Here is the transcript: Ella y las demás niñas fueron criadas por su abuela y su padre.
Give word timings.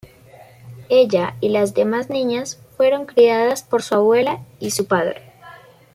Ella 0.89 1.35
y 1.41 1.49
las 1.49 1.75
demás 1.75 2.09
niñas 2.09 2.59
fueron 2.75 3.05
criadas 3.05 3.61
por 3.61 3.83
su 3.83 3.93
abuela 3.93 4.43
y 4.59 4.71
su 4.71 4.87
padre. 4.87 5.31